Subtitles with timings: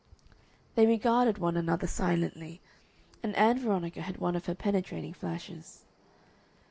[0.73, 2.59] They regarded one another silently,
[3.21, 5.85] and Ann Veronica had one of her penetrating flashes.